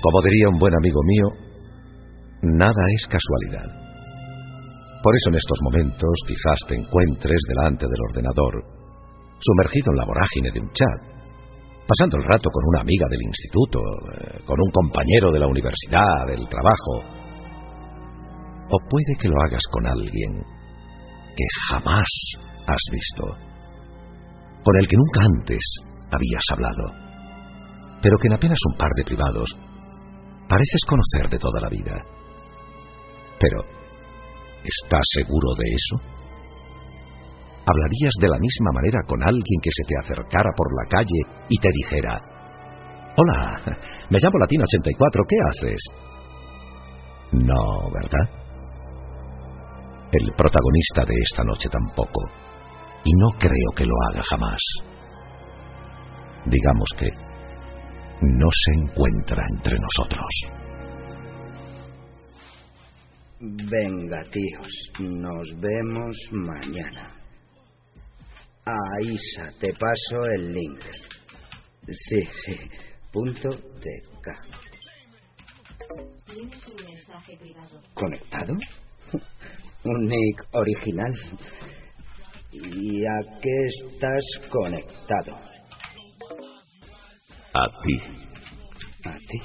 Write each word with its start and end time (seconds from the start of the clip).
Como 0.00 0.22
diría 0.22 0.46
un 0.52 0.58
buen 0.58 0.74
amigo 0.74 1.00
mío, 1.02 1.26
nada 2.42 2.82
es 2.94 3.06
casualidad. 3.10 3.66
Por 5.02 5.14
eso 5.14 5.30
en 5.30 5.36
estos 5.36 5.58
momentos 5.62 6.14
quizás 6.26 6.58
te 6.68 6.74
encuentres 6.76 7.40
delante 7.48 7.86
del 7.86 8.02
ordenador, 8.10 8.54
sumergido 9.38 9.90
en 9.90 9.98
la 9.98 10.06
vorágine 10.06 10.50
de 10.52 10.60
un 10.60 10.70
chat, 10.70 11.18
pasando 11.86 12.18
el 12.18 12.24
rato 12.24 12.50
con 12.50 12.62
una 12.68 12.80
amiga 12.82 13.06
del 13.10 13.22
instituto, 13.22 13.78
eh, 13.78 14.42
con 14.44 14.60
un 14.60 14.70
compañero 14.70 15.32
de 15.32 15.38
la 15.38 15.46
universidad, 15.46 16.26
del 16.26 16.46
trabajo. 16.48 16.94
O 18.70 18.76
puede 18.90 19.14
que 19.20 19.28
lo 19.28 19.40
hagas 19.46 19.62
con 19.70 19.86
alguien 19.86 20.44
que 21.34 21.46
jamás 21.70 22.06
has 22.66 22.84
visto, 22.92 23.24
con 24.62 24.76
el 24.78 24.86
que 24.86 24.96
nunca 24.96 25.20
antes 25.24 25.62
habías 26.10 26.44
hablado, 26.52 26.84
pero 28.02 28.18
que 28.18 28.28
en 28.28 28.34
apenas 28.34 28.58
un 28.70 28.78
par 28.78 28.90
de 28.96 29.04
privados 29.04 29.56
pareces 30.48 30.82
conocer 30.88 31.28
de 31.28 31.38
toda 31.38 31.60
la 31.60 31.68
vida. 31.68 32.04
Pero, 33.38 33.62
¿estás 34.64 35.06
seguro 35.14 35.54
de 35.56 35.68
eso? 35.68 36.18
¿Hablarías 37.66 38.14
de 38.20 38.28
la 38.28 38.38
misma 38.38 38.72
manera 38.72 39.00
con 39.06 39.22
alguien 39.22 39.60
que 39.62 39.70
se 39.70 39.84
te 39.84 39.94
acercara 39.98 40.50
por 40.56 40.68
la 40.74 40.88
calle 40.88 41.46
y 41.48 41.58
te 41.58 41.68
dijera, 41.70 42.18
Hola, 43.20 43.60
me 44.10 44.18
llamo 44.18 44.38
Latina84, 44.38 45.26
¿qué 45.28 45.36
haces? 45.50 45.80
No, 47.32 47.90
¿verdad? 47.92 48.30
El 50.12 50.32
protagonista 50.32 51.04
de 51.04 51.14
esta 51.20 51.44
noche 51.44 51.68
tampoco, 51.68 52.22
y 53.04 53.10
no 53.20 53.28
creo 53.38 53.70
que 53.76 53.84
lo 53.84 53.94
haga 54.08 54.22
jamás. 54.22 54.60
Digamos 56.46 56.88
que 56.96 57.08
no 58.22 58.48
se 58.50 58.72
encuentra 58.72 59.44
entre 59.50 59.78
nosotros. 59.78 60.28
Venga, 63.40 64.22
tíos, 64.30 64.90
nos 64.98 65.48
vemos 65.60 66.16
mañana. 66.32 67.14
Aisa, 68.64 69.50
te 69.60 69.72
paso 69.74 70.24
el 70.34 70.52
link. 70.52 70.80
Sí, 71.86 72.20
sí, 72.44 72.56
punto 73.12 73.48
TK. 73.50 74.28
¿Conectado? 77.94 78.52
Un 79.84 80.06
nick 80.06 80.44
original. 80.52 81.14
¿Y 82.50 83.04
a 83.04 83.40
qué 83.40 83.66
estás 83.84 84.50
conectado? 84.50 85.57
A 87.58 87.66
ti. 87.82 87.96
A 89.04 89.16
ti. 89.28 89.40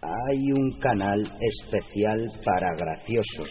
Hay 0.00 0.52
un 0.52 0.78
canal 0.80 1.20
especial 1.52 2.30
para 2.42 2.74
graciosos. 2.76 3.50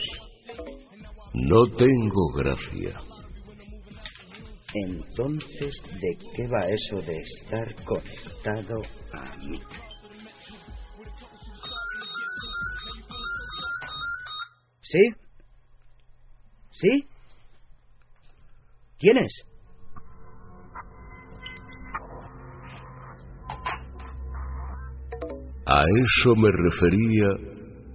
No 1.36 1.68
tengo 1.78 2.34
gracia. 2.36 3.00
Entonces, 4.74 5.74
¿de 6.02 6.18
qué 6.36 6.48
va 6.48 6.62
eso 6.62 7.06
de 7.06 7.18
estar 7.18 7.76
conectado 7.86 8.82
a 9.14 9.38
mí? 9.38 9.62
¿Sí? 14.82 15.02
¿Sí? 16.72 17.08
¿Quién 18.98 19.18
es? 19.20 19.55
A 25.76 25.82
eso 25.82 26.36
me 26.38 26.50
refería 26.50 27.28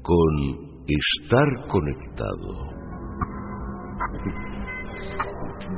con 0.03 0.84
estar 0.86 1.66
conectado. 1.66 2.66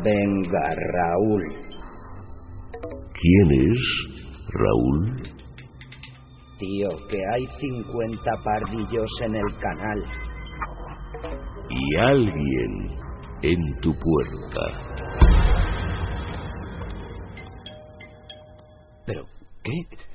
Venga, 0.02 0.74
Raúl. 0.94 1.44
¿Quién 3.14 3.48
es 3.52 3.80
Raúl? 4.52 5.22
Tío, 6.58 6.88
que 7.08 7.18
hay 7.34 7.46
50 7.60 8.30
pardillos 8.42 9.10
en 9.24 9.36
el 9.36 9.58
canal. 9.60 10.04
Y 11.70 11.96
alguien 11.98 12.98
en 13.42 13.80
tu 13.80 13.94
puerta. 13.94 14.64
¿Pero 19.06 19.22
qué? 19.62 20.11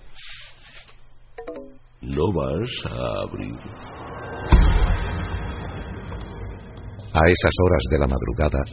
¿No 2.07 2.23
vas 2.31 2.71
a 2.87 3.27
abrir? 3.27 3.59
A 7.11 7.21
esas 7.27 7.55
horas 7.63 7.83
de 7.91 7.99
la 7.99 8.07
madrugada 8.07 8.63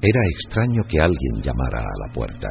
era 0.00 0.20
extraño 0.30 0.82
que 0.88 1.00
alguien 1.00 1.42
llamara 1.42 1.80
a 1.80 2.06
la 2.06 2.12
puerta. 2.14 2.48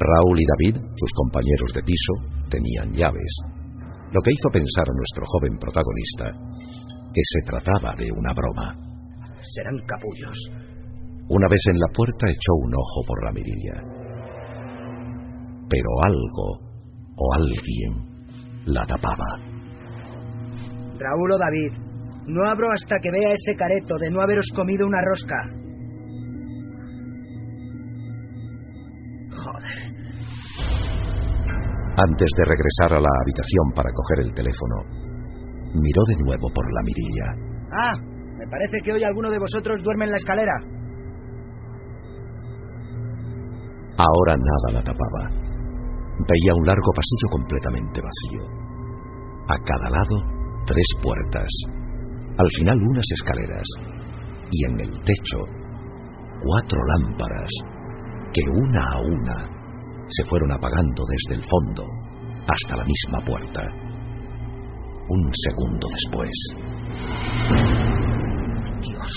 Raúl 0.00 0.40
y 0.40 0.44
David, 0.44 0.76
sus 0.96 1.12
compañeros 1.14 1.72
de 1.72 1.82
piso, 1.82 2.14
tenían 2.50 2.92
llaves, 2.94 3.32
lo 4.10 4.20
que 4.22 4.32
hizo 4.32 4.50
pensar 4.50 4.86
a 4.88 4.96
nuestro 4.96 5.24
joven 5.26 5.56
protagonista 5.60 6.24
que 7.14 7.22
se 7.22 7.46
trataba 7.46 7.94
de 7.96 8.10
una 8.10 8.32
broma. 8.34 8.74
Serán 9.54 9.78
capullos. 9.86 10.36
Una 11.28 11.46
vez 11.48 11.60
en 11.70 11.78
la 11.78 11.92
puerta 11.94 12.26
echó 12.26 12.54
un 12.54 12.74
ojo 12.74 13.06
por 13.06 13.24
la 13.24 13.32
mirilla. 13.32 13.74
Pero 15.68 15.90
algo 16.02 16.58
o 17.14 17.34
alguien 17.34 18.17
la 18.68 18.84
tapaba. 18.86 19.40
Raúl 20.98 21.32
o 21.32 21.38
David, 21.38 21.72
no 22.26 22.44
abro 22.44 22.68
hasta 22.72 22.96
que 23.00 23.10
vea 23.10 23.32
ese 23.32 23.56
careto 23.56 23.94
de 23.98 24.10
no 24.10 24.20
haberos 24.20 24.46
comido 24.54 24.86
una 24.86 25.00
rosca. 25.00 25.36
Joder. 29.30 29.78
Antes 31.96 32.30
de 32.36 32.44
regresar 32.44 32.92
a 32.92 33.00
la 33.00 33.12
habitación 33.22 33.72
para 33.74 33.90
coger 33.92 34.26
el 34.26 34.34
teléfono, 34.34 34.76
miró 35.74 36.02
de 36.08 36.16
nuevo 36.24 36.50
por 36.54 36.64
la 36.72 36.82
mirilla. 36.82 37.26
Ah, 37.72 37.96
me 38.38 38.46
parece 38.46 38.78
que 38.84 38.92
hoy 38.92 39.04
alguno 39.04 39.30
de 39.30 39.38
vosotros 39.38 39.82
duerme 39.82 40.04
en 40.04 40.10
la 40.10 40.16
escalera. 40.16 40.54
Ahora 43.96 44.34
nada 44.36 44.78
la 44.78 44.84
tapaba. 44.84 45.47
Veía 46.18 46.54
un 46.54 46.66
largo 46.66 46.90
pasillo 46.94 47.28
completamente 47.30 48.00
vacío. 48.00 48.42
A 49.48 49.56
cada 49.62 49.90
lado, 49.90 50.16
tres 50.66 50.86
puertas. 51.02 51.48
Al 52.36 52.50
final, 52.56 52.78
unas 52.82 53.06
escaleras. 53.14 53.66
Y 54.50 54.64
en 54.64 54.80
el 54.80 54.92
techo, 55.04 55.38
cuatro 56.40 56.78
lámparas 56.86 57.50
que 58.32 58.42
una 58.50 58.82
a 58.92 59.00
una 59.00 59.58
se 60.08 60.24
fueron 60.24 60.52
apagando 60.52 61.02
desde 61.08 61.40
el 61.40 61.44
fondo 61.44 61.84
hasta 62.48 62.76
la 62.76 62.84
misma 62.84 63.24
puerta. 63.24 63.62
Un 65.08 65.30
segundo 65.32 65.88
después. 65.88 66.34
Dios. 68.80 69.12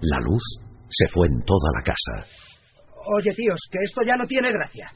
La 0.00 0.20
luz 0.20 0.42
se 0.88 1.08
fue 1.08 1.26
en 1.26 1.42
toda 1.44 1.70
la 1.74 1.82
casa. 1.82 2.26
Oye, 3.16 3.30
tíos, 3.34 3.60
que 3.70 3.78
esto 3.82 4.02
ya 4.06 4.16
no 4.16 4.26
tiene 4.26 4.52
gracia. 4.52 4.90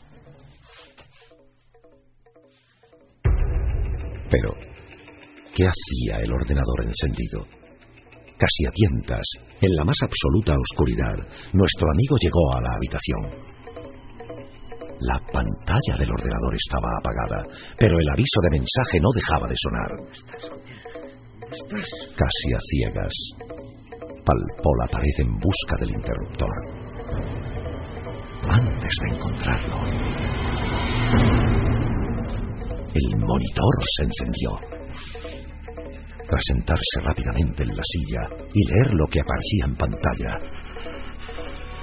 Pero, 4.30 4.54
¿qué 5.54 5.64
hacía 5.66 6.22
el 6.22 6.32
ordenador 6.32 6.84
encendido? 6.84 7.44
Casi 8.38 8.64
a 8.66 8.70
tientas, 8.70 9.26
en 9.60 9.76
la 9.76 9.84
más 9.84 9.98
absoluta 10.02 10.54
oscuridad, 10.56 11.16
nuestro 11.52 11.90
amigo 11.90 12.16
llegó 12.16 12.54
a 12.54 12.60
la 12.62 12.72
habitación. 12.76 13.50
La 15.00 15.18
pantalla 15.32 15.94
del 15.98 16.10
ordenador 16.10 16.54
estaba 16.54 16.88
apagada, 16.98 17.44
pero 17.78 17.98
el 17.98 18.08
aviso 18.08 18.40
de 18.42 18.50
mensaje 18.50 19.00
no 19.00 19.08
dejaba 19.14 19.48
de 19.48 19.56
sonar. 19.56 19.90
Casi 22.16 22.52
a 22.54 22.60
ciegas, 22.60 23.14
palpó 24.24 24.70
la 24.78 24.86
pared 24.86 25.16
en 25.18 25.32
busca 25.38 25.76
del 25.80 25.90
interruptor. 25.90 26.54
Antes 28.48 28.92
de 29.02 29.16
encontrarlo, 29.16 29.76
monitor 33.30 33.74
se 33.96 34.02
encendió. 34.04 34.50
Tras 36.26 36.42
sentarse 36.48 37.00
rápidamente 37.02 37.62
en 37.62 37.70
la 37.70 37.82
silla 37.82 38.22
y 38.52 38.60
leer 38.66 38.94
lo 38.94 39.06
que 39.06 39.20
aparecía 39.20 39.64
en 39.66 39.76
pantalla, 39.76 40.32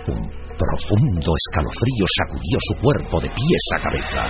un 0.08 0.48
profundo 0.58 1.34
escalofrío 1.36 2.06
sacudió 2.18 2.58
su 2.60 2.82
cuerpo 2.82 3.20
de 3.20 3.30
pies 3.30 3.64
a 3.76 3.80
cabeza. 3.80 4.24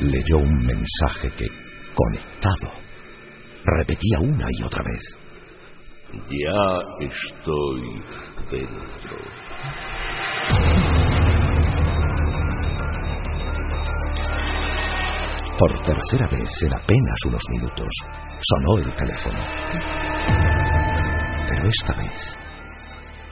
Leyó 0.00 0.38
un 0.38 0.66
mensaje 0.66 1.30
que, 1.36 1.48
conectado, 1.94 2.72
repetía 3.64 4.18
una 4.20 4.46
y 4.50 4.62
otra 4.64 4.82
vez. 4.82 5.18
Ya 6.28 7.06
estoy 7.06 7.82
dentro. 8.50 9.16
Por 15.62 15.80
tercera 15.84 16.26
vez 16.26 16.50
en 16.64 16.74
apenas 16.74 17.18
unos 17.24 17.42
minutos 17.50 17.86
sonó 18.40 18.78
el 18.78 18.96
teléfono. 18.96 19.38
Pero 21.48 21.68
esta 21.68 21.94
vez 22.02 22.36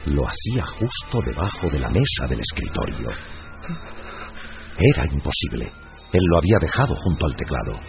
lo 0.04 0.22
hacía 0.28 0.62
justo 0.62 1.22
debajo 1.28 1.68
de 1.68 1.80
la 1.80 1.88
mesa 1.88 2.26
del 2.28 2.38
escritorio. 2.38 3.10
Era 4.78 5.06
imposible. 5.12 5.72
Él 6.12 6.22
lo 6.30 6.38
había 6.38 6.58
dejado 6.60 6.94
junto 6.94 7.26
al 7.26 7.34
teclado. 7.34 7.80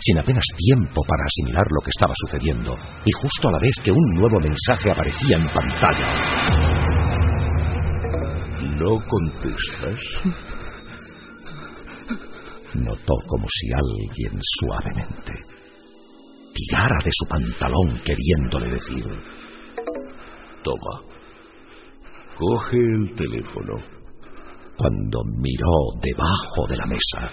Sin 0.00 0.18
apenas 0.18 0.44
tiempo 0.56 1.04
para 1.06 1.22
asimilar 1.24 1.66
lo 1.70 1.84
que 1.84 1.90
estaba 1.90 2.14
sucediendo, 2.16 2.74
y 3.04 3.12
justo 3.12 3.48
a 3.48 3.52
la 3.52 3.58
vez 3.60 3.76
que 3.80 3.92
un 3.92 4.10
nuevo 4.14 4.40
mensaje 4.40 4.90
aparecía 4.90 5.36
en 5.36 5.46
pantalla. 5.52 6.08
¿No 8.74 8.98
contestas? 9.06 10.55
Notó 12.84 13.14
como 13.26 13.46
si 13.48 13.68
alguien 13.72 14.38
suavemente 14.42 15.32
tirara 16.56 16.96
de 17.04 17.10
su 17.12 17.26
pantalón 17.28 18.00
queriéndole 18.04 18.70
decir, 18.70 19.04
Toma. 20.62 21.02
Coge 22.36 22.76
el 22.76 23.14
teléfono. 23.14 23.74
cuando 24.76 25.22
miró 25.24 25.98
debajo 26.02 26.66
de 26.68 26.76
la 26.76 26.84
mesa. 26.84 27.30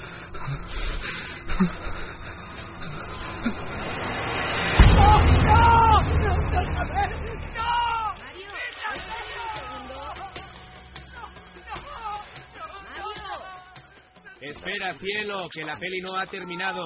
Espera, 14.74 14.98
cielo, 14.98 15.48
que 15.52 15.64
la 15.64 15.78
peli 15.78 16.02
no 16.02 16.18
ha 16.18 16.26
terminado. 16.26 16.86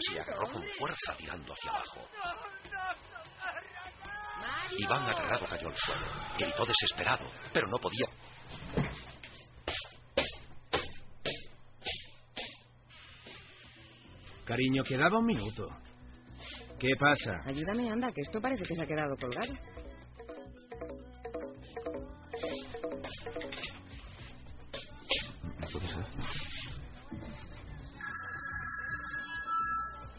Se 0.00 0.20
agarró 0.20 0.48
con 0.50 0.62
fuerza 0.76 1.14
tirando 1.16 1.52
hacia 1.52 1.70
abajo. 1.70 2.08
Iván 4.76 5.08
aterrado 5.08 5.46
cayó 5.46 5.68
al 5.68 5.76
suelo. 5.76 6.06
Gritó 6.36 6.64
desesperado, 6.64 7.30
pero 7.52 7.68
no 7.68 7.78
podía. 7.78 8.06
Cariño, 14.44 14.82
quedaba 14.82 15.18
un 15.18 15.26
minuto. 15.26 15.68
¿Qué 16.80 16.90
pasa? 16.98 17.36
Ayúdame, 17.46 17.88
anda, 17.88 18.10
que 18.10 18.22
esto 18.22 18.40
parece 18.40 18.64
que 18.64 18.74
se 18.74 18.82
ha 18.82 18.86
quedado 18.86 19.16
colgado. 19.16 19.52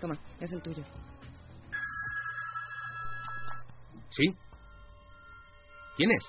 Toma, 0.04 0.18
es 0.42 0.52
el 0.52 0.62
tuyo. 0.62 0.84
¿Sí? 4.10 4.36
¿Quién 5.96 6.12
es? 6.12 6.24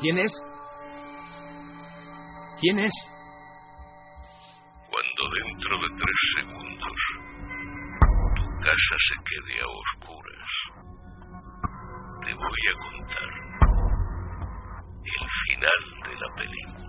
¿Quién 0.00 0.18
es? 0.20 0.32
¿Quién 2.62 2.78
es? 2.78 2.92
Cuando 4.88 5.22
dentro 5.36 5.82
de 5.82 5.88
tres 5.98 6.18
segundos 6.34 6.96
tu 8.34 8.44
casa 8.64 8.96
se 9.08 9.16
quede 9.28 9.60
a 9.60 9.66
oscuras, 9.68 10.50
te 12.24 12.32
voy 12.32 12.62
a 12.68 12.74
contar 12.88 13.30
el 15.04 15.28
final 15.44 15.80
de 16.08 16.14
la 16.16 16.28
película. 16.36 16.81